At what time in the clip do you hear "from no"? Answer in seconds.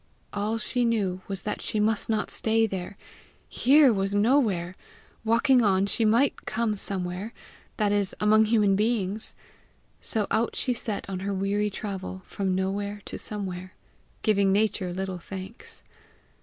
12.25-12.71